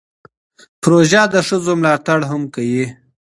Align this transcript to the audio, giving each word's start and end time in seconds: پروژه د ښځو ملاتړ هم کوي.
پروژه 0.81 1.23
د 1.33 1.35
ښځو 1.47 1.71
ملاتړ 1.81 2.19
هم 2.31 2.41
کوي. 2.53 2.85